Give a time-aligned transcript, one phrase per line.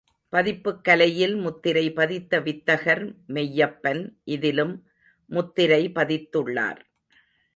[0.33, 3.03] பதிப்புக் கலையில் முத்திரை பதித்த வித்தகர்
[3.27, 4.01] மெய்யப்பன்,
[4.23, 4.73] இதிலும்
[5.29, 6.81] முத்திரை பதித்துள்ளார்.